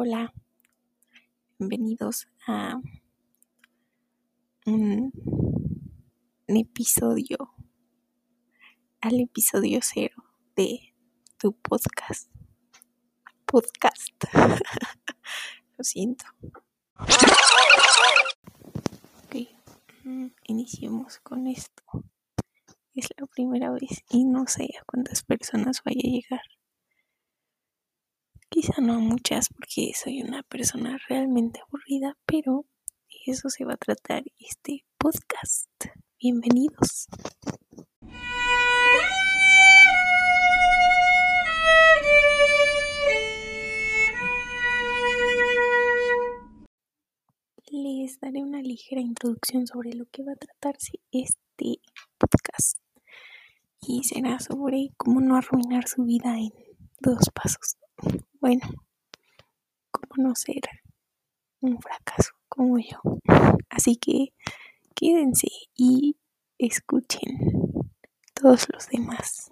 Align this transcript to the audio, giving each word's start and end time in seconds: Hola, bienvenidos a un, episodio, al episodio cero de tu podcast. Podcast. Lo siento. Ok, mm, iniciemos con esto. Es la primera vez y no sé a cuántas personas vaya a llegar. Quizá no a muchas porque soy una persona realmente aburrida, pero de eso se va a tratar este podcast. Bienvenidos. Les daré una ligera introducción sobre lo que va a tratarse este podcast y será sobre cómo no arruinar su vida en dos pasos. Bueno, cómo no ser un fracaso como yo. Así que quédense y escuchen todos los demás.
Hola, 0.00 0.32
bienvenidos 1.58 2.28
a 2.46 2.80
un, 4.64 5.10
episodio, 6.46 7.52
al 9.00 9.18
episodio 9.18 9.80
cero 9.82 10.22
de 10.54 10.94
tu 11.36 11.52
podcast. 11.52 12.30
Podcast. 13.44 14.22
Lo 15.76 15.82
siento. 15.82 16.26
Ok, 19.24 19.48
mm, 20.04 20.28
iniciemos 20.44 21.18
con 21.18 21.48
esto. 21.48 21.82
Es 22.94 23.08
la 23.16 23.26
primera 23.26 23.72
vez 23.72 24.04
y 24.10 24.24
no 24.26 24.46
sé 24.46 24.68
a 24.80 24.84
cuántas 24.84 25.24
personas 25.24 25.82
vaya 25.84 26.02
a 26.04 26.08
llegar. 26.08 26.57
Quizá 28.60 28.80
no 28.80 28.94
a 28.94 28.98
muchas 28.98 29.50
porque 29.50 29.92
soy 29.94 30.20
una 30.20 30.42
persona 30.42 30.98
realmente 31.08 31.60
aburrida, 31.60 32.18
pero 32.26 32.66
de 33.08 33.30
eso 33.30 33.50
se 33.50 33.64
va 33.64 33.74
a 33.74 33.76
tratar 33.76 34.24
este 34.36 34.84
podcast. 34.98 35.70
Bienvenidos. 36.20 37.06
Les 47.70 48.18
daré 48.18 48.42
una 48.42 48.60
ligera 48.60 49.00
introducción 49.00 49.68
sobre 49.68 49.92
lo 49.92 50.06
que 50.06 50.24
va 50.24 50.32
a 50.32 50.34
tratarse 50.34 50.98
este 51.12 51.80
podcast 52.18 52.76
y 53.80 54.02
será 54.02 54.40
sobre 54.40 54.88
cómo 54.96 55.20
no 55.20 55.36
arruinar 55.36 55.86
su 55.86 56.02
vida 56.02 56.36
en 56.36 56.50
dos 57.00 57.30
pasos. 57.32 57.77
Bueno, 58.40 58.68
cómo 59.90 60.28
no 60.28 60.34
ser 60.34 60.62
un 61.60 61.80
fracaso 61.80 62.32
como 62.48 62.78
yo. 62.78 63.00
Así 63.70 63.96
que 63.96 64.32
quédense 64.94 65.48
y 65.74 66.16
escuchen 66.58 67.92
todos 68.34 68.68
los 68.72 68.88
demás. 68.88 69.48